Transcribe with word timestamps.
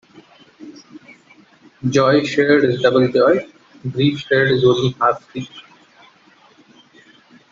Joy 1.87 2.23
shared 2.25 2.63
is 2.65 2.81
double 2.81 3.07
joy; 3.09 3.47
grief 3.91 4.17
shared 4.17 4.49
is 4.49 4.63
only 4.65 4.95
half 4.99 5.31
grief. 5.31 5.47